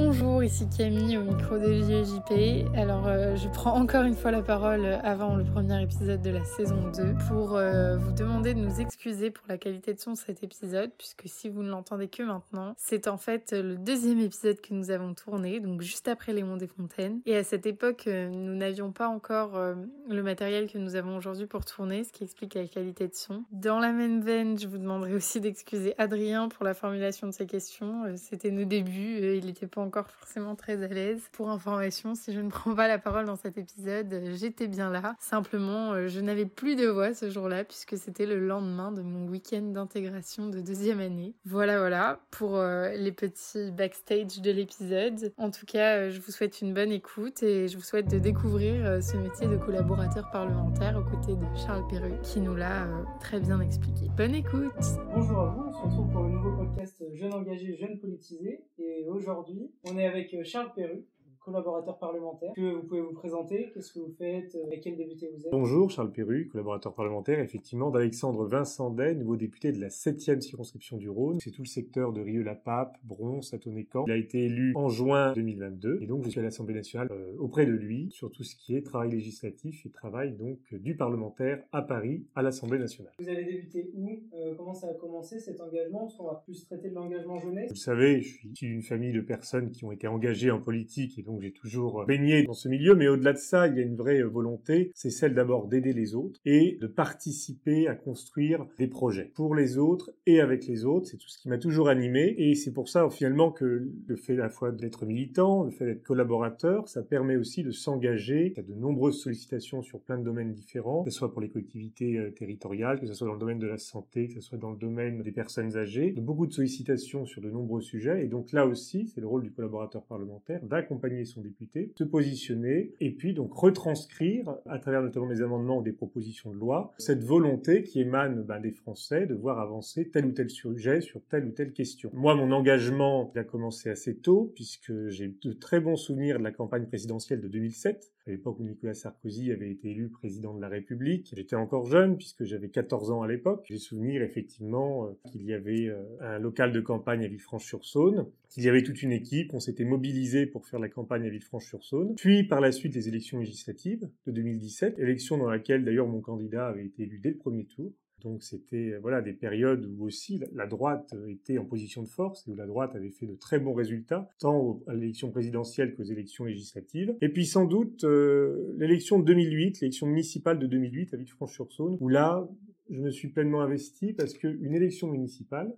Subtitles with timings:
[0.00, 2.72] Bonjour, ici Camille au micro de JJP.
[2.76, 6.44] Alors, euh, je prends encore une fois la parole avant le premier épisode de la
[6.44, 10.16] saison 2 pour euh, vous demander de nous excuser pour la qualité de son de
[10.16, 14.60] cet épisode, puisque si vous ne l'entendez que maintenant, c'est en fait le deuxième épisode
[14.60, 17.18] que nous avons tourné, donc juste après Les Monts des Fontaines.
[17.26, 19.60] Et à cette époque, euh, nous n'avions pas encore
[20.08, 23.42] le matériel que nous avons aujourd'hui pour tourner, ce qui explique la qualité de son.
[23.50, 27.46] Dans la même veine, je vous demanderai aussi d'excuser Adrien pour la formulation de ses
[27.46, 28.04] questions.
[28.14, 31.22] C'était nos débuts, il n'était pas encore forcément très à l'aise.
[31.32, 35.16] Pour information, si je ne prends pas la parole dans cet épisode, j'étais bien là.
[35.18, 39.26] Simplement, euh, je n'avais plus de voix ce jour-là puisque c'était le lendemain de mon
[39.26, 41.34] week-end d'intégration de deuxième année.
[41.46, 45.32] Voilà, voilà pour euh, les petits backstage de l'épisode.
[45.38, 48.18] En tout cas, euh, je vous souhaite une bonne écoute et je vous souhaite de
[48.18, 52.86] découvrir ce métier de collaborateur parlementaire aux côtés de Charles Perru qui nous l'a
[53.20, 54.10] très bien expliqué.
[54.18, 54.72] Bonne écoute
[55.14, 59.06] Bonjour à vous, on se retrouve pour le nouveau podcast Jeunes engagés, jeunes politisés et
[59.08, 61.04] aujourd'hui on est avec euh, Charles Perru,
[61.48, 62.52] collaborateur parlementaire.
[62.54, 65.50] Que vous pouvez vous présenter Qu'est-ce que vous faites euh, Et quel député vous êtes?
[65.50, 70.98] Bonjour, Charles Perru, collaborateur parlementaire, effectivement, d'Alexandre Vincent Day, nouveau député de la 7e circonscription
[70.98, 71.40] du Rhône.
[71.40, 74.04] C'est tout le secteur de Rieux-la-Pape, Bron, Satonnet-Camp.
[74.06, 77.34] Il a été élu en juin 2022 et donc je suis à l'Assemblée nationale euh,
[77.38, 81.62] auprès de lui sur tout ce qui est travail législatif et travail donc du parlementaire
[81.72, 83.12] à Paris, à l'Assemblée nationale.
[83.18, 84.20] Vous avez débuté où?
[84.34, 86.00] Euh, Comment ça a commencé cet engagement?
[86.00, 87.70] Parce qu'on va plus traiter de l'engagement jeunesse.
[87.70, 91.22] Vous savez, je suis d'une famille de personnes qui ont été engagées en politique et
[91.22, 93.96] donc j'ai toujours baigné dans ce milieu, mais au-delà de ça, il y a une
[93.96, 99.30] vraie volonté, c'est celle d'abord d'aider les autres et de participer à construire des projets
[99.34, 101.06] pour les autres et avec les autres.
[101.06, 104.34] C'est tout ce qui m'a toujours animé et c'est pour ça finalement que le fait
[104.34, 108.52] à la fois d'être militant, le fait d'être collaborateur, ça permet aussi de s'engager.
[108.54, 111.40] Il y a de nombreuses sollicitations sur plein de domaines différents, que ce soit pour
[111.40, 114.40] les collectivités euh, territoriales, que ce soit dans le domaine de la santé, que ce
[114.40, 118.08] soit dans le domaine des personnes âgées, de beaucoup de sollicitations sur de nombreux sujets
[118.16, 122.92] et donc là aussi, c'est le rôle du collaborateur parlementaire d'accompagner son député, se positionner
[123.00, 127.22] et puis donc retranscrire à travers notamment des amendements ou des propositions de loi cette
[127.22, 131.46] volonté qui émane ben, des Français de voir avancer tel ou tel sujet sur telle
[131.46, 132.10] ou telle question.
[132.12, 136.52] Moi, mon engagement a commencé assez tôt puisque j'ai de très bons souvenirs de la
[136.52, 140.68] campagne présidentielle de 2007 à l'époque où Nicolas Sarkozy avait été élu président de la
[140.68, 141.32] République.
[141.34, 143.64] J'étais encore jeune puisque j'avais 14 ans à l'époque.
[143.66, 148.64] J'ai souvenir effectivement euh, qu'il y avait euh, un local de campagne à Villefranche-sur-Saône, qu'il
[148.64, 152.14] y avait toute une équipe, on s'était mobilisé pour faire la campagne à Villefranche-sur-Saône.
[152.16, 156.68] Puis par la suite les élections législatives de 2017, élection dans laquelle d'ailleurs mon candidat
[156.68, 157.92] avait été élu dès le premier tour.
[158.22, 162.46] Donc c'était euh, voilà des périodes où aussi la droite était en position de force
[162.46, 166.04] et où la droite avait fait de très bons résultats, tant à l'élection présidentielle qu'aux
[166.04, 167.14] élections législatives.
[167.20, 172.08] Et puis sans doute euh, l'élection de 2008, l'élection municipale de 2008 à Villefranche-sur-Saône, où
[172.08, 172.48] là
[172.90, 175.74] je me suis pleinement investi parce qu'une élection municipale,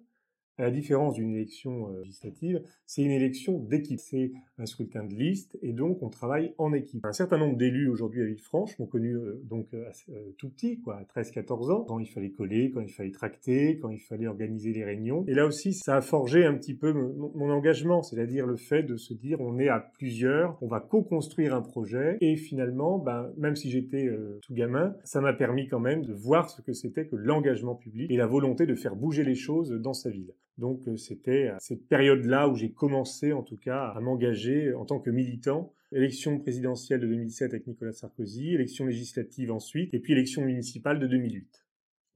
[0.61, 3.99] à la différence d'une élection euh, législative, c'est une élection d'équipe.
[3.99, 7.05] C'est un scrutin de liste et donc on travaille en équipe.
[7.05, 9.91] Un certain nombre d'élus aujourd'hui à Villefranche m'ont connu euh, donc euh,
[10.39, 14.00] tout petit, quoi, 13-14 ans, quand il fallait coller, quand il fallait tracter, quand il
[14.00, 15.25] fallait organiser les réunions.
[15.27, 18.97] Et là aussi, ça a forgé un petit peu mon, engagement, c'est-à-dire le fait de
[18.97, 23.56] se dire on est à plusieurs, on va co-construire un projet et finalement, ben, même
[23.56, 24.09] si j'étais
[24.43, 28.10] tout gamin, ça m'a permis quand même de voir ce que c'était que l'engagement public
[28.10, 30.33] et la volonté de faire bouger les choses dans sa ville.
[30.60, 34.84] Donc euh, c'était à cette période-là où j'ai commencé en tout cas à m'engager en
[34.84, 35.72] tant que militant.
[35.91, 41.06] Élection présidentielle de 2007 avec Nicolas Sarkozy, élection législative ensuite, et puis élection municipale de
[41.06, 41.65] 2008.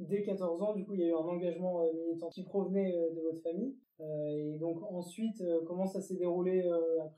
[0.00, 2.94] Dès 14 ans, du coup, il y a eu un engagement euh, militant qui provenait
[2.94, 3.74] euh, de votre famille.
[4.00, 6.62] et donc ensuite, comment ça s'est déroulé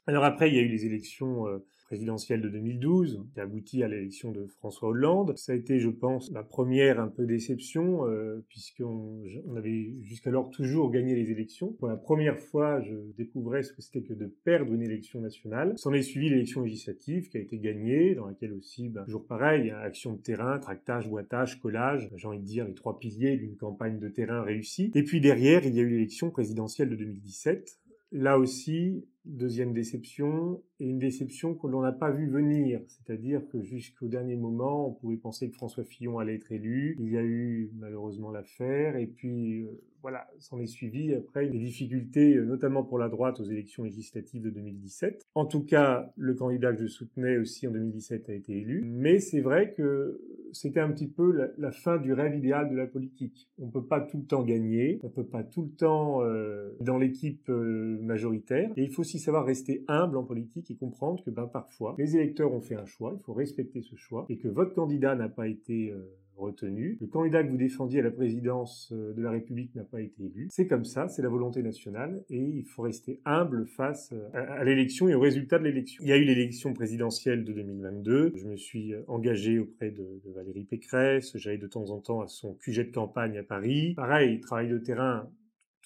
[0.06, 1.46] Alors après, il y a eu les élections
[1.86, 5.36] présidentielle de 2012, qui a abouti à l'élection de François Hollande.
[5.36, 10.50] Ça a été, je pense, la première un peu déception, euh, puisqu'on on avait jusqu'alors
[10.50, 11.72] toujours gagné les élections.
[11.72, 15.74] Pour la première fois, je découvrais ce que c'était que de perdre une élection nationale.
[15.76, 19.70] S'en est suivi l'élection législative qui a été gagnée, dans laquelle aussi, ben, toujours pareil,
[19.70, 23.98] action de terrain, tractage, boitage, collage, j'ai envie de dire les trois piliers d'une campagne
[23.98, 24.90] de terrain réussie.
[24.94, 27.78] Et puis derrière, il y a eu l'élection présidentielle de 2017.
[28.12, 32.80] Là aussi, deuxième déception, et une déception que l'on n'a pas vu venir.
[32.86, 36.96] C'est-à-dire que jusqu'au dernier moment, on pouvait penser que François Fillon allait être élu.
[37.00, 41.58] Il y a eu malheureusement l'affaire, et puis euh, voilà, s'en est suivi après des
[41.58, 45.26] difficultés, euh, notamment pour la droite aux élections législatives de 2017.
[45.34, 49.18] En tout cas, le candidat que je soutenais aussi en 2017 a été élu, mais
[49.18, 50.20] c'est vrai que
[50.52, 53.48] c'était un petit peu la, fin du rêve idéal de la politique.
[53.58, 56.98] On peut pas tout le temps gagner, on peut pas tout le temps euh, dans
[56.98, 61.94] l'équipe majoritaire, et il faut savoir rester humble en politique et comprendre que ben, parfois,
[61.98, 65.14] les électeurs ont fait un choix, il faut respecter ce choix, et que votre candidat
[65.14, 65.90] n'a pas été...
[65.90, 66.04] Euh,
[66.36, 66.98] retenu.
[67.00, 70.24] Le candidat que vous défendiez à la présidence euh, de la République n'a pas été
[70.24, 70.48] élu.
[70.50, 74.64] C'est comme ça, c'est la volonté nationale et il faut rester humble face euh, à,
[74.64, 76.02] l'élection et au résultat de l'élection.
[76.04, 78.32] Il y a eu l'élection présidentielle de 2022.
[78.36, 81.36] Je me suis engagé auprès de, de Valérie Pécresse.
[81.36, 83.94] J'allais de temps en temps à son QG de campagne à Paris.
[83.94, 85.28] Pareil, travail de terrain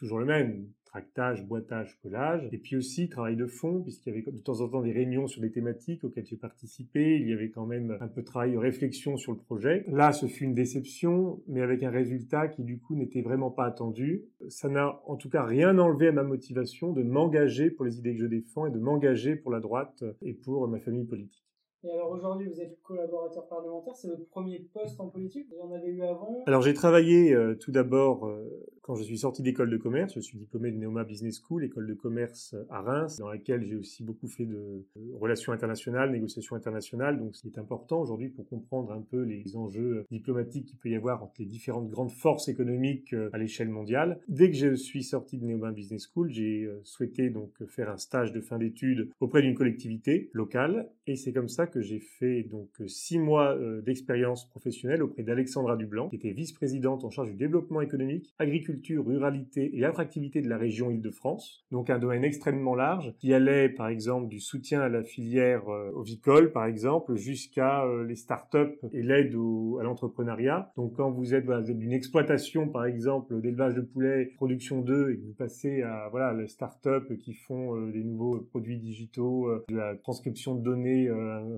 [0.01, 4.31] toujours le même, tractage, boitage, collage, et puis aussi travail de fond, puisqu'il y avait
[4.31, 7.51] de temps en temps des réunions sur des thématiques auxquelles j'ai participé, il y avait
[7.51, 9.85] quand même un peu de travail de réflexion sur le projet.
[9.89, 13.67] Là, ce fut une déception, mais avec un résultat qui du coup n'était vraiment pas
[13.67, 14.25] attendu.
[14.49, 18.15] Ça n'a en tout cas rien enlevé à ma motivation de m'engager pour les idées
[18.15, 21.50] que je défends et de m'engager pour la droite et pour ma famille politique.
[21.83, 25.73] Et alors aujourd'hui, vous êtes collaborateur parlementaire, c'est votre premier poste en politique Vous en
[25.73, 28.45] avez eu avant Alors j'ai travaillé euh, tout d'abord euh,
[28.83, 30.13] quand je suis sorti d'école de commerce.
[30.15, 33.65] Je suis diplômé de Neoma Business School, école de commerce euh, à Reims, dans laquelle
[33.65, 34.85] j'ai aussi beaucoup fait de,
[35.19, 37.19] relations internationales, négociations internationales.
[37.19, 40.91] Donc ce qui est important aujourd'hui pour comprendre un peu les enjeux diplomatiques qu'il peut
[40.91, 44.21] y avoir entre les différentes grandes forces économiques à l'échelle mondiale.
[44.29, 48.33] Dès que je suis sorti de Neoma Business School, j'ai souhaité donc faire un stage
[48.33, 52.69] de fin d'études auprès d'une collectivité locale, et c'est comme ça que j'ai fait donc
[52.81, 57.37] euh, six mois euh, d'expérience professionnelle auprès d'Alexandra Dublanc, qui était vice-présidente en charge du
[57.37, 61.65] développement économique, agriculture, ruralité et attractivité de la région Île-de-France.
[61.71, 65.91] Donc un domaine extrêmement large qui allait par exemple du soutien à la filière euh,
[65.95, 69.35] ovicole par exemple jusqu'à les start-up et l'aide
[69.81, 70.73] à l'entrepreneuriat.
[70.77, 75.23] Donc quand vous êtes, d'une exploitation par exemple d'élevage de poulets, production d'œufs et que
[75.23, 80.55] vous passez à voilà les start-up qui font des nouveaux produits digitaux, de la transcription
[80.55, 81.09] de données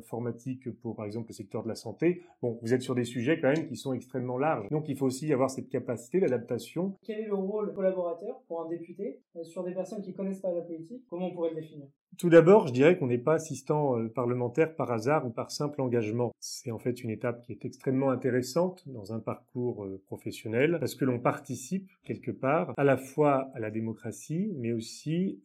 [0.02, 3.40] informatique pour, par exemple, le secteur de la santé, bon, vous êtes sur des sujets
[3.40, 4.68] quand même qui sont extrêmement larges.
[4.70, 6.96] Donc, il faut aussi avoir cette capacité d'adaptation.
[7.02, 10.52] Quel est le rôle collaborateur pour un député euh, sur des personnes qui connaissent pas
[10.52, 11.04] la politique?
[11.08, 11.86] Comment on pourrait le définir?
[12.18, 15.80] Tout d'abord, je dirais qu'on n'est pas assistant euh, parlementaire par hasard ou par simple
[15.80, 16.32] engagement.
[16.40, 20.94] C'est en fait une étape qui est extrêmement intéressante dans un parcours euh, professionnel parce
[20.94, 25.40] que l'on participe quelque part à la fois à la démocratie mais aussi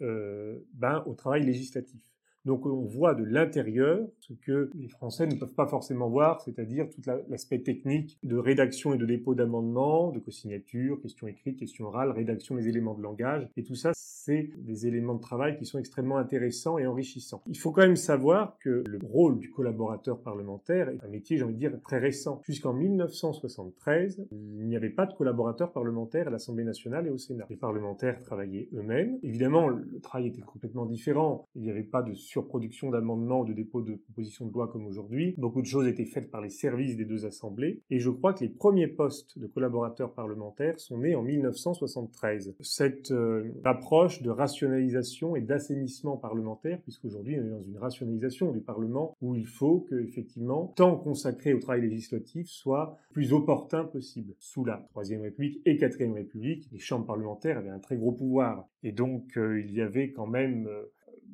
[0.74, 2.01] ben, au travail législatif.
[2.48, 6.88] Donc on voit de l'intérieur ce que les Français ne peuvent pas forcément voir, c'est-à-dire
[6.90, 12.12] tout l'aspect technique de rédaction et de dépôt d'amendements, de co-signature, questions écrites, questions orales,
[12.12, 13.50] rédaction des éléments de langage.
[13.58, 17.42] Et tout ça, c'est des éléments de travail qui sont extrêmement intéressants et enrichissants.
[17.48, 21.44] Il faut quand même savoir que le rôle du collaborateur parlementaire est un métier, j'ai
[21.44, 22.42] envie de dire, très récent.
[22.44, 27.46] Puisqu'en 1973, il n'y avait pas de collaborateur parlementaire à l'Assemblée nationale et au Sénat.
[27.50, 29.18] Les parlementaires travaillaient eux-mêmes.
[29.24, 31.46] Évidemment, le travail était complètement différent.
[31.56, 32.14] Il n'y avait pas de
[32.45, 35.34] production d'amendements, de dépôt de propositions de loi comme aujourd'hui.
[35.38, 37.81] Beaucoup de choses étaient faites par les services des deux assemblées.
[37.89, 42.56] Et je crois que les premiers postes de collaborateurs parlementaires sont nés en 1973.
[42.62, 48.62] Cette euh, approche de rationalisation et d'assainissement parlementaire, puisqu'aujourd'hui on est dans une rationalisation du
[48.62, 54.34] Parlement où il faut que, effectivement, temps consacré au travail législatif soit plus opportun possible.
[54.39, 58.68] Sous la Troisième République et Quatrième République, les chambres parlementaires avaient un très gros pouvoir.
[58.84, 60.84] Et donc, euh, il y avait quand même euh,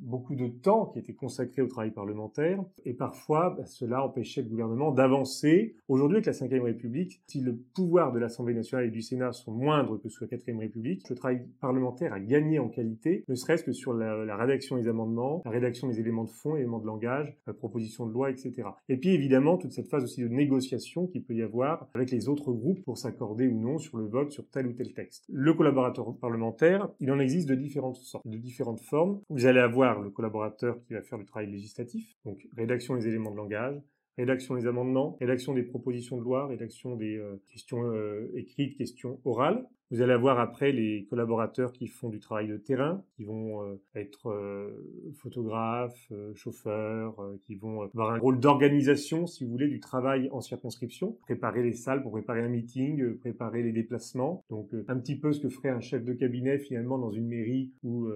[0.03, 4.49] beaucoup de temps qui était consacré au travail parlementaire, et parfois bah, cela empêchait le
[4.49, 5.75] gouvernement d'avancer.
[5.87, 9.51] Aujourd'hui, avec la Ve République, si le pouvoir de l'Assemblée nationale et du Sénat sont
[9.51, 13.63] moindres que sous la Quatrième République, le travail parlementaire a gagné en qualité, ne serait-ce
[13.63, 17.35] que sur la, rédaction des amendements, la rédaction des éléments de fond, éléments de langage,
[17.47, 18.69] la proposition de loi, etc.
[18.89, 22.27] Et puis évidemment, toute cette phase aussi de négociation qu'il peut y avoir avec les
[22.29, 25.25] autres groupes pour s'accorder ou non sur le vote sur tel ou tel texte.
[25.29, 29.19] Le collaborateur parlementaire, il en existe de différentes sortes, de différentes formes.
[29.29, 33.31] Vous allez avoir le collaborateur qui va faire le travail législatif, donc rédaction des éléments
[33.31, 33.81] de langage,
[34.17, 39.19] rédaction des amendements, rédaction des propositions de loi, rédaction des euh, questions euh, écrites, questions
[39.25, 39.65] orales.
[39.93, 43.75] Vous allez avoir après les collaborateurs qui font du travail de terrain, qui vont euh,
[43.93, 49.79] être euh, photographes, euh, chauffeurs, qui vont avoir un rôle d'organisation, si vous voulez, du
[49.79, 54.43] travail en circonscription, préparer les salles pour préparer un meeting, préparer les déplacements.
[54.49, 57.71] Donc un petit peu ce que ferait un chef de cabinet finalement dans une mairie
[57.83, 58.09] ou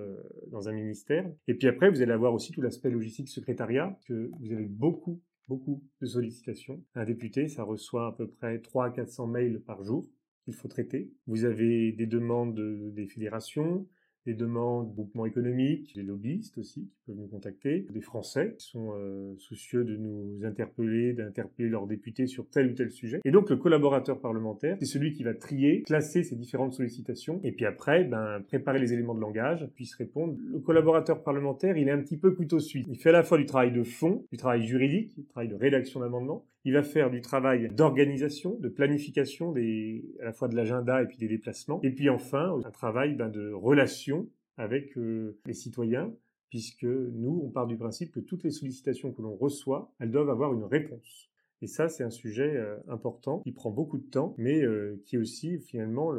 [0.47, 1.31] dans un ministère.
[1.47, 5.21] Et puis après, vous allez avoir aussi tout l'aspect logistique secrétariat, que vous avez beaucoup
[5.47, 6.83] beaucoup de sollicitations.
[6.93, 10.05] Un député, ça reçoit à peu près 3 à 400 mails par jour
[10.47, 11.11] il faut traiter.
[11.27, 12.59] Vous avez des demandes
[12.93, 13.85] des fédérations,
[14.27, 18.67] des demandes de groupements économiques, des lobbyistes aussi qui peuvent nous contacter, des Français qui
[18.67, 23.21] sont euh, soucieux de nous interpeller, d'interpeller leurs députés sur tel ou tel sujet.
[23.23, 27.53] Et donc le collaborateur parlementaire, c'est celui qui va trier, classer ces différentes sollicitations, et
[27.53, 30.35] puis après, ben, préparer les éléments de langage, puis se répondre.
[30.51, 32.85] Le collaborateur parlementaire, il est un petit peu plutôt suite.
[32.89, 35.55] Il fait à la fois du travail de fond, du travail juridique, du travail de
[35.55, 41.01] rédaction d'amendements, il va faire du travail d'organisation, de planification à la fois de l'agenda
[41.01, 41.79] et puis des déplacements.
[41.81, 46.13] Et puis enfin, un travail ben, de relation avec euh, les citoyens,
[46.49, 50.29] puisque nous, on part du principe que toutes les sollicitations que l'on reçoit, elles doivent
[50.29, 51.29] avoir une réponse.
[51.61, 55.15] Et ça, c'est un sujet euh, important qui prend beaucoup de temps, mais euh, qui
[55.15, 56.11] est aussi finalement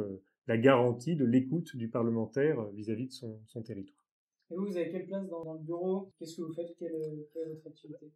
[0.47, 4.03] la garantie de l'écoute du parlementaire vis-à-vis de son, territoire.
[4.49, 6.11] Et vous, vous avez quelle place dans, le bureau?
[6.17, 6.75] Qu'est-ce que vous faites?
[6.79, 8.07] Quelle, est votre activité?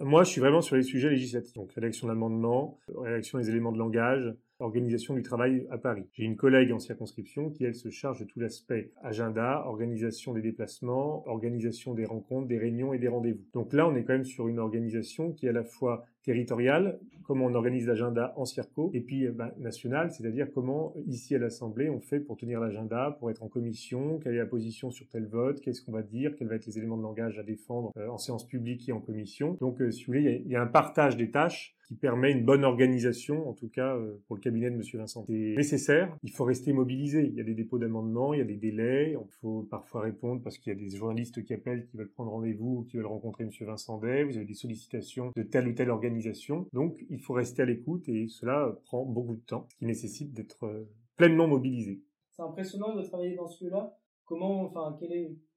[0.00, 3.78] Moi, je suis vraiment sur les sujets législatifs, donc rédaction d'amendements, rédaction des éléments de
[3.78, 6.04] langage, organisation du travail à Paris.
[6.12, 10.42] J'ai une collègue en circonscription qui, elle, se charge de tout l'aspect agenda, organisation des
[10.42, 13.44] déplacements, organisation des rencontres, des réunions et des rendez-vous.
[13.52, 17.00] Donc là, on est quand même sur une organisation qui est à la fois territoriale,
[17.24, 21.38] comment on organise l'agenda en circo, et puis euh, bah, national, c'est-à-dire comment ici à
[21.38, 25.08] l'Assemblée on fait pour tenir l'agenda, pour être en commission, quelle est la position sur
[25.08, 27.90] tel vote, qu'est-ce qu'on va dire, quels vont être les éléments de langage à défendre
[27.96, 29.56] euh, en séance publique et en commission.
[29.60, 32.44] Donc euh, si vous voulez, il y, a un partage des tâches qui permet une
[32.44, 34.82] bonne organisation, en tout cas pour le cabinet de M.
[34.94, 35.24] Vincent.
[35.26, 37.26] C'est nécessaire, il faut rester mobilisé.
[37.26, 40.42] Il y a des dépôts d'amendements, il y a des délais, il faut parfois répondre
[40.42, 43.44] parce qu'il y a des journalistes qui appellent, qui veulent prendre rendez-vous, qui veulent rencontrer
[43.44, 43.50] M.
[43.60, 46.32] Vincent Day, vous avez des sollicitations de telle ou telle organisation
[46.72, 50.32] donc, il faut rester à l'écoute et cela prend beaucoup de temps, ce qui nécessite
[50.32, 52.02] d'être euh, pleinement mobilisé.
[52.30, 53.96] C'est impressionnant de travailler dans ce lieu-là.
[54.24, 54.96] Comment, enfin,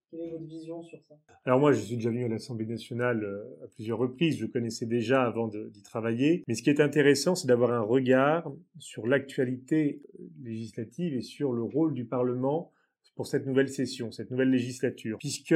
[0.10, 1.16] quelle est, votre vision sur ça?
[1.46, 4.38] Alors moi, je suis déjà venu à l'Assemblée nationale euh, à plusieurs reprises.
[4.38, 6.44] Je connaissais déjà avant d'y travailler.
[6.48, 11.54] Mais ce qui est intéressant, c'est d'avoir un regard sur l'actualité euh, législative et sur
[11.54, 12.72] le rôle du Parlement
[13.16, 15.56] pour cette nouvelle session, cette nouvelle législature, puisque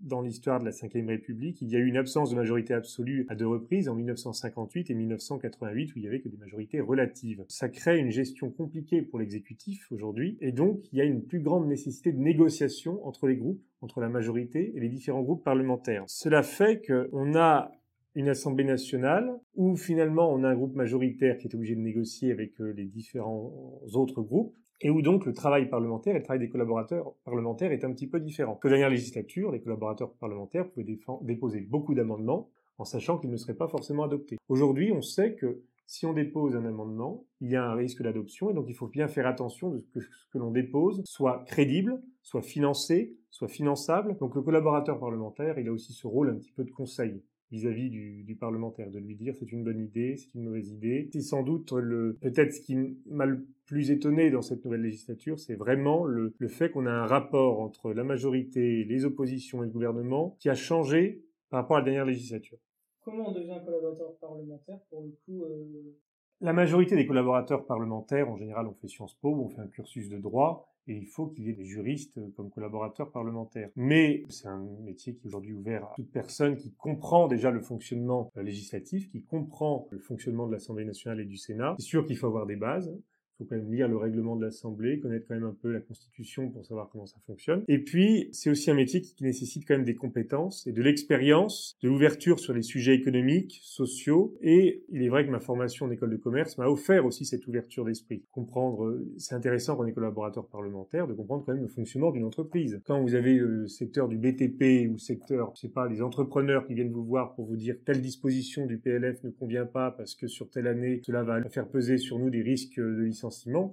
[0.00, 3.26] dans l'histoire de la Ve République, il y a eu une absence de majorité absolue
[3.28, 7.44] à deux reprises, en 1958 et 1988, où il y avait que des majorités relatives.
[7.48, 11.40] Ça crée une gestion compliquée pour l'exécutif aujourd'hui, et donc il y a une plus
[11.40, 16.04] grande nécessité de négociation entre les groupes, entre la majorité et les différents groupes parlementaires.
[16.06, 17.72] Cela fait qu'on a
[18.14, 22.32] une Assemblée nationale où finalement on a un groupe majoritaire qui est obligé de négocier
[22.32, 26.40] avec euh, les différents autres groupes et où donc le travail parlementaire et le travail
[26.40, 28.54] des collaborateurs parlementaires est un petit peu différent.
[28.54, 33.56] Que dernière législature, les collaborateurs parlementaires pouvaient déposer beaucoup d'amendements en sachant qu'ils ne seraient
[33.56, 34.38] pas forcément adoptés.
[34.48, 38.50] Aujourd'hui, on sait que si on dépose un amendement, il y a un risque d'adoption
[38.50, 42.00] et donc il faut bien faire attention de que ce que l'on dépose soit crédible,
[42.22, 44.16] soit financé, soit finançable.
[44.18, 47.90] Donc le collaborateur parlementaire, il a aussi ce rôle un petit peu de conseil vis-à-vis
[47.90, 51.08] du, parlementaire, de lui dire c'est une bonne idée, c'est une mauvaise idée.
[51.12, 52.76] C'est sans doute le peut-être ce qui
[53.06, 56.92] m'a le plus étonné dans cette nouvelle législature, c'est vraiment le, le fait qu'on a
[56.92, 61.76] un rapport entre la majorité, les oppositions et le gouvernement qui a changé par rapport
[61.76, 62.58] à la dernière législature.
[63.02, 65.96] Comment on devient collaborateur parlementaire pour le coup euh...
[66.40, 70.08] La majorité des collaborateurs parlementaires, en général, on fait Sciences Po, on fait un cursus
[70.08, 73.70] de droit, et il faut qu'il y ait des juristes comme collaborateurs parlementaires.
[73.74, 77.60] Mais c'est un métier qui est aujourd'hui ouvert à toute personne qui comprend déjà le
[77.60, 81.74] fonctionnement euh, législatif, qui comprend le fonctionnement de l'Assemblée nationale et du Sénat.
[81.78, 82.96] C'est sûr qu'il faut avoir des bases,
[83.38, 86.50] faut quand même lire le règlement de l'Assemblée, connaître quand même un peu la Constitution
[86.50, 87.62] pour savoir comment ça fonctionne.
[87.68, 91.76] Et puis, c'est aussi un métier qui, nécessite quand même des compétences et de l'expérience,
[91.82, 94.36] de l'ouverture sur les sujets économiques, sociaux.
[94.42, 97.46] Et il est vrai que ma formation en école de commerce m'a offert aussi cette
[97.46, 98.22] ouverture d'esprit.
[98.30, 102.24] Comprendre, c'est intéressant quand on est collaborateur parlementaire de comprendre quand même le fonctionnement d'une
[102.24, 102.80] entreprise.
[102.86, 106.74] Quand vous avez le secteur du BTP ou secteur, je sais pas, des entrepreneurs qui
[106.74, 110.28] viennent vous voir pour vous dire telle disposition du PLF ne convient pas parce que
[110.28, 113.27] sur telle année, cela va faire peser sur nous des risques de licence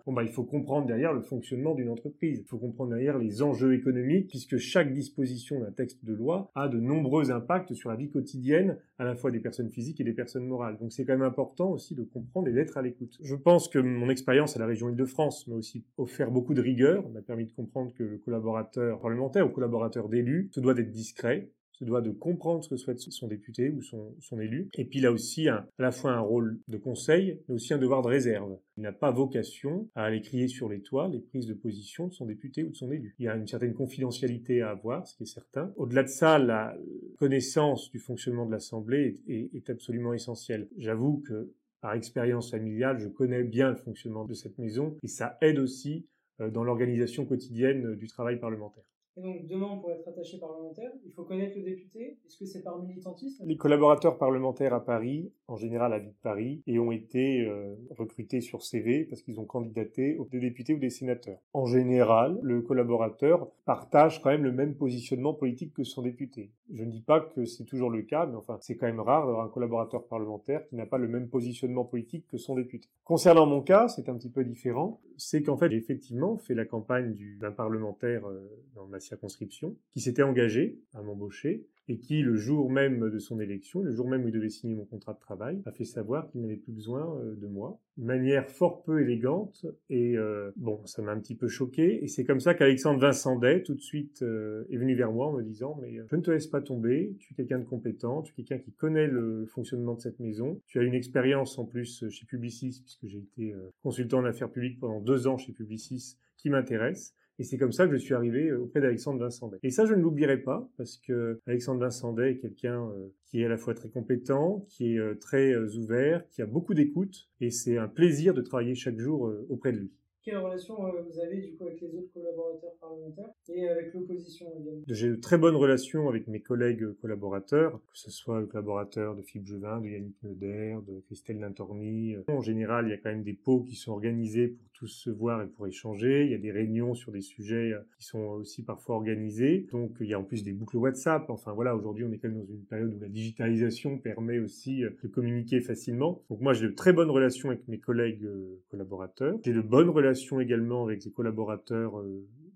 [0.06, 2.40] bon, bah, il faut comprendre derrière le fonctionnement d'une entreprise.
[2.40, 6.68] Il faut comprendre derrière les enjeux économiques, puisque chaque disposition d'un texte de loi a
[6.68, 10.14] de nombreux impacts sur la vie quotidienne, à la fois des personnes physiques et des
[10.14, 10.78] personnes morales.
[10.80, 13.18] Donc c'est quand même important aussi de comprendre et d'être à l'écoute.
[13.22, 17.08] Je pense que mon expérience à la région Île-de-France m'a aussi offert beaucoup de rigueur,
[17.10, 21.50] m'a permis de comprendre que le collaborateur parlementaire ou collaborateur d'élu se doit d'être discret,
[21.80, 24.70] se doit de comprendre ce que souhaite son député ou son, élu.
[24.78, 27.78] Et puis il a aussi à la fois un rôle de conseil, mais aussi un
[27.78, 28.58] devoir de réserve.
[28.78, 32.14] Il n'a pas vocation à aller crier sur les toits les prises de position de
[32.14, 33.16] son député ou de son élu.
[33.20, 35.72] Il y a une certaine confidentialité à avoir, ce qui est certain.
[35.76, 36.76] Au-delà de ça, la
[37.18, 40.70] connaissance du fonctionnement de l'Assemblée est, absolument essentielle.
[40.78, 41.52] J'avoue que
[41.82, 46.06] par expérience familiale, je connais bien le fonctionnement de cette maison et ça aide aussi
[46.40, 48.84] euh, dans l'organisation quotidienne du travail parlementaire.
[49.18, 52.18] Et donc demain, pour être attaché parlementaire, il faut connaître le député.
[52.26, 53.46] Est-ce que c'est par militantisme?
[53.48, 58.62] Les collaborateurs parlementaires à Paris, en général habitent Paris, et ont été euh, recrutés sur
[58.62, 61.40] CV parce qu'ils ont candidaté aux députés ou des sénateurs.
[61.54, 66.52] En général, le collaborateur partage quand même le même positionnement politique que son député.
[66.74, 69.26] Je ne dis pas que c'est toujours le cas, mais enfin, c'est quand même rare
[69.28, 72.90] d'avoir un collaborateur parlementaire qui n'a pas le même positionnement politique que son député.
[73.06, 75.00] Concernant mon cas, c'est un petit peu différent.
[75.18, 80.02] C'est qu'en fait, j'ai effectivement fait la campagne d'un parlementaire euh, dans ma circonscription, qui
[80.02, 84.24] s'était engagé à m'embaucher, et qui, le jour même de son élection, le jour même
[84.24, 87.18] où il devait signer mon contrat de travail, a fait savoir qu'il n'avait plus besoin
[87.20, 87.80] euh, de moi.
[87.98, 92.26] Manière fort peu élégante, et euh, bon, ça m'a un petit peu choqué, et c'est
[92.26, 95.78] comme ça qu'Alexandre Vincendet, tout de suite, euh, est venu vers moi en me disant,
[95.82, 98.58] mais je ne te laisse pas tomber, tu es quelqu'un de compétent, tu es quelqu'un
[98.58, 102.82] qui connaît le fonctionnement de cette maison, tu as une expérience en plus chez Publicis,
[102.82, 107.44] puisque j'ai été consultant en affaires publiques pendant deux ans chez Publicis, qui m'intéresse, et
[107.44, 109.58] c'est comme ça que je suis arrivé euh, auprès d'Alexandre Vincendet.
[109.64, 113.46] Et ça, je ne l'oublierai pas, parce que Alexandre Vincendet est quelqu'un euh, qui est
[113.46, 117.52] à la fois très compétent, qui est euh, très ouvert, qui a beaucoup d'écoute, et
[117.52, 119.92] c'est un plaisir de travailler chaque jour auprès de lui.
[120.24, 124.82] Quelle relation vous avez du coup avec les autres collaborateurs parlementaires et avec l'opposition également?
[124.88, 129.22] J'ai de très bonnes relations avec mes collègues collaborateurs, que ce soit le collaborateur de
[129.22, 132.16] Philippe Juvin, de Yannick Neuder, de Christelle Lintorni.
[132.28, 135.10] En général, il y a quand même des pots qui sont organisés pour tous se
[135.10, 136.26] voir et pour échanger.
[136.26, 139.68] Il y a des réunions sur des sujets euh, qui sont aussi parfois organisés.
[139.72, 141.30] Donc il y a en plus des boucles WhatsApp.
[141.30, 144.84] Enfin voilà, aujourd'hui on est quand même dans une période où la digitalisation permet aussi
[144.84, 146.24] euh, de communiquer facilement.
[146.30, 149.40] Donc moi j'ai de très bonnes relations avec mes collègues euh, collaborateurs.
[149.44, 152.04] J'ai de bonnes relations également avec les collaborateurs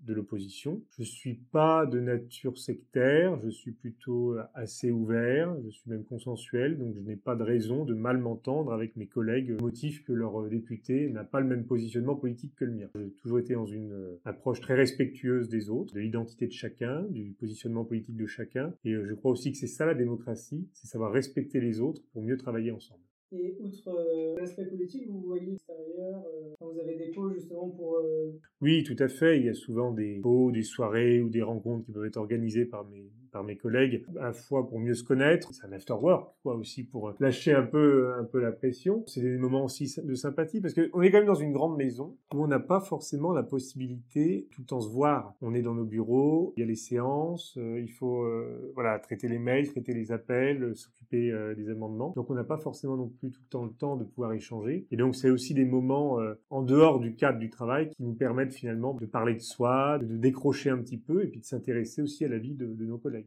[0.06, 0.82] de l'opposition.
[0.98, 6.78] Je suis pas de nature sectaire, je suis plutôt assez ouvert, je suis même consensuel,
[6.78, 10.48] donc je n'ai pas de raison de mal m'entendre avec mes collègues, motif que leur
[10.48, 12.88] député n'a pas le même positionnement politique que le mien.
[12.94, 17.02] J'ai toujours été dans une euh, approche très respectueeuse des autres, de l'identité de chacun,
[17.10, 20.68] du positionnement politique de chacun, et euh, je crois aussi que c'est ça la démocratie,
[20.72, 23.02] c'est savoir respecter les autres pour mieux travailler ensemble.
[23.32, 26.24] Et outre euh, l'aspect politique, vous voyez l'extérieur,
[26.60, 27.98] vous avez des pots justement pour...
[28.60, 29.38] Oui, tout à fait.
[29.38, 32.64] Il y a souvent des pots, des soirées ou des rencontres qui peuvent être organisées
[32.64, 36.34] par mes par mes collègues, la fois pour mieux se connaître, c'est un after work,
[36.42, 39.04] quoi, aussi pour lâcher un peu, un peu la pression.
[39.06, 42.16] C'est des moments aussi de sympathie parce qu'on est quand même dans une grande maison
[42.34, 45.34] où on n'a pas forcément la possibilité tout le temps se voir.
[45.42, 48.98] On est dans nos bureaux, il y a les séances, euh, il faut, euh, voilà,
[48.98, 52.12] traiter les mails, traiter les appels, euh, s'occuper des amendements.
[52.14, 54.86] Donc on n'a pas forcément non plus tout le temps le temps de pouvoir échanger.
[54.90, 56.18] Et donc c'est aussi des moments
[56.50, 60.16] en dehors du cadre du travail qui nous permettent finalement de parler de soi, de,
[60.16, 63.19] décrocher un petit peu et puis de s'intéresser aussi à la vie de nos collègues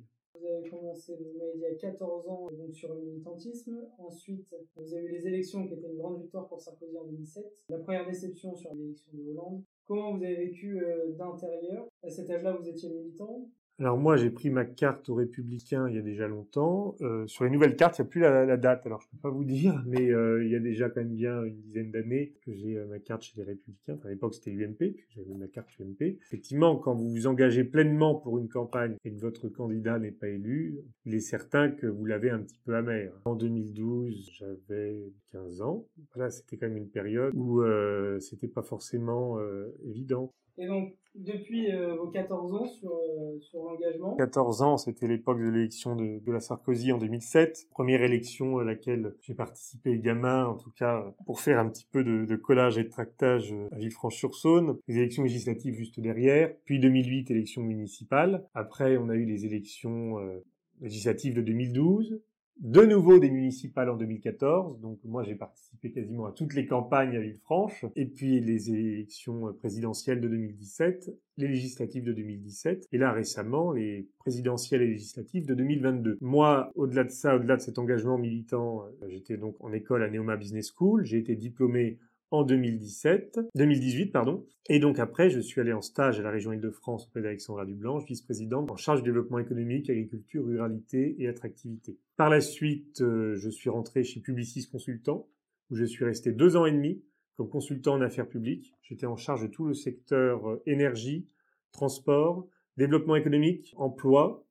[0.94, 3.78] commencé, vous m'avez dit, a 14 ans, donc sur le militantisme.
[3.98, 7.46] Ensuite, vous avez eu les élections qui étaient une grande victoire pour Sarkozy en 2007.
[7.70, 9.64] La première déception sur l'élection de Hollande.
[9.86, 11.88] Comment vous avez vécu euh, d'intérieur?
[12.04, 13.50] À cet âge-là, vous étiez militant?
[13.80, 16.96] Alors moi, j'ai pris ma carte aux Républicains il y a déjà longtemps.
[17.02, 19.32] Euh, sur les nouvelles cartes, il n'y a plus la, date, alors je peux pas
[19.32, 22.54] vous dire, mais euh, il y a déjà quand même bien une dizaine d'années que
[22.54, 23.98] j'ai euh, ma carte chez les Républicains.
[24.06, 26.02] À l'époque, c'était UMP, puis j'avais ma carte UMP.
[26.22, 30.28] Effectivement, quand vous vous engagez pleinement pour une campagne et que votre candidat n'est pas
[30.28, 33.12] élu, il est certain que vous l'avez un petit peu amer.
[33.26, 35.88] En 2012, j'avais 15 ans.
[36.14, 39.40] Voilà, c'était quand même une période où euh, c'était pas forcément
[39.84, 40.32] évident.
[40.58, 45.40] Et donc, depuis euh, vos 14 ans sur, euh, sur l'engagement 14 ans, c'était l'époque
[45.40, 47.68] de l'élection de, de, la Sarkozy en 2007.
[47.72, 52.04] Première élection à laquelle j'ai participé gamin, en tout cas, pour faire un petit peu
[52.04, 54.78] de, de collage et de tractage à Villefranche-sur-Saône.
[54.88, 56.54] Les élections législatives juste derrière.
[56.66, 58.48] Puis 2008, élection municipale.
[58.54, 60.44] Après, on a eu les élections euh,
[60.82, 62.22] législatives de 2012
[62.60, 67.16] de nouveau des municipales en 2014, donc moi j'ai participé quasiment à toutes les campagnes
[67.16, 73.12] à Villefranche, et puis les élections présidentielles de 2017, les législatives de 2017, et là
[73.12, 76.18] récemment les présidentielles et législatives de 2022.
[76.22, 80.10] Moi, au-delà de ça, au-delà de cet engagement militant, euh, j'étais donc en école à
[80.10, 81.98] Neoma Business School, j'ai été diplômé
[82.34, 84.44] en 2017, 2018, pardon.
[84.68, 88.06] Et donc après, je suis allé en stage à la région Île-de-France auprès d'Alexandra Dublanche,
[88.08, 92.00] vice-présidente en charge du développement économique, agriculture, ruralité et attractivité.
[92.18, 95.28] Par la suite, euh, je suis rentré chez Publicis Consultant,
[95.70, 97.04] où je suis resté deux ans et demi
[97.38, 98.74] comme consultant en affaires publiques.
[98.82, 101.28] J'étais en charge de tout le secteur euh, énergie,
[101.72, 104.44] transport, développement économique, emploi,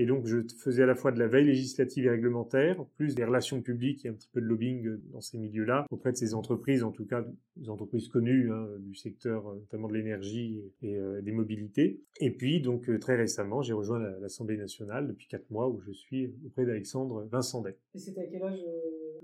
[0.00, 3.24] et donc, je faisais à la fois de la veille législative et réglementaire, plus des
[3.24, 6.34] relations publiques et un petit peu de lobbying euh, dans ces milieux-là, auprès de ces
[6.34, 7.24] entreprises, en tout cas
[7.56, 12.00] des entreprises connues hein, du secteur euh, notamment de l'énergie et, euh, des mobilités.
[12.20, 16.32] Et puis, donc, très récemment, j'ai rejoint l'Assemblée nationale depuis quatre mois où je suis
[16.46, 17.76] auprès d'Alexandre Vincendet.
[17.94, 18.60] Et c'était à quel âge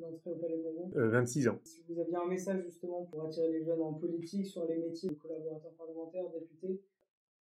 [0.01, 1.61] l'entrée au Palais Bourbon 26 ans.
[1.63, 5.11] Si vous aviez un message justement pour attirer les jeunes en politique sur les métiers
[5.11, 6.81] de collaborateurs parlementaires, députés,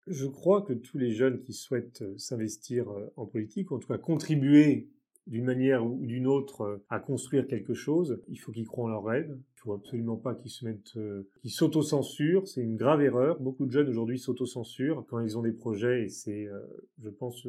[0.07, 3.89] je crois que tous les jeunes qui souhaitent euh, s'investir euh, en politique, en tout
[3.89, 4.89] cas contribuer
[5.27, 8.89] d'une manière ou d'une autre euh, à construire quelque chose, il faut qu'ils croient en
[8.89, 9.37] leurs rêves.
[9.57, 12.49] Il faut absolument pas qu'ils se mettent, euh, qu'ils s'autocensurent.
[12.49, 13.41] C'est une grave erreur.
[13.41, 16.59] Beaucoup de jeunes aujourd'hui s'autocensurent quand ils ont des projets et c'est, euh,
[17.01, 17.47] je pense,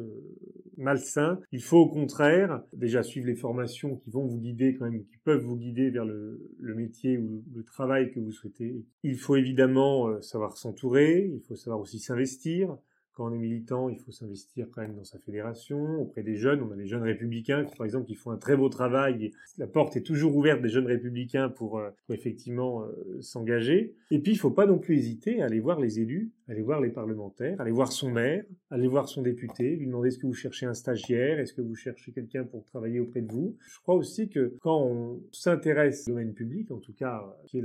[0.76, 1.40] malsain.
[1.50, 5.18] Il faut au contraire déjà suivre les formations qui vont vous guider quand même, qui
[5.24, 8.84] peuvent vous guider vers le, métier ou le, le, travail que vous souhaitez.
[9.02, 11.28] Il faut évidemment savoir s'entourer.
[11.34, 12.76] Il faut savoir aussi s'investir
[13.14, 16.62] quand on est militant, il faut s'investir quand même dans sa fédération, auprès des jeunes.
[16.62, 19.32] On a les jeunes républicains, qui, par exemple, qui font un très beau travail.
[19.56, 23.94] la porte est toujours ouverte des jeunes républicains pour, euh, effectivement euh, s'engager.
[24.10, 26.62] Et puis, il ne faut pas non plus hésiter à aller voir les élus, aller
[26.62, 30.26] voir les parlementaires, aller voir son maire, aller voir son député, lui demander est-ce que
[30.26, 33.56] vous cherchez un stagiaire, est-ce que vous cherchez quelqu'un pour travailler auprès de vous.
[33.60, 37.64] Je crois aussi que quand on s'intéresse au domaine public, en tout cas qui est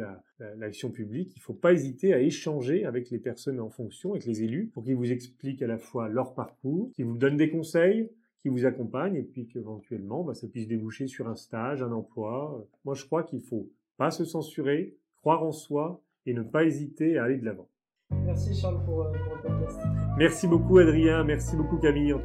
[0.57, 4.25] l'action publique, il ne faut pas hésiter à échanger avec les personnes en fonction, avec
[4.25, 7.37] les élus, pour qu'ils vous expliquent explique à la fois leur parcours, qui vous donne
[7.37, 8.09] des conseils,
[8.41, 12.65] qui vous accompagne, et puis qu'éventuellement, bah, ça puisse déboucher sur un stage, un emploi.
[12.83, 17.17] Moi, je crois qu'il faut pas se censurer, croire en soi et ne pas hésiter
[17.17, 17.69] à aller de l'avant.
[18.11, 19.79] Merci Charles pour, euh, pour le podcast.
[20.17, 22.15] Merci beaucoup Adrien, merci beaucoup Camille.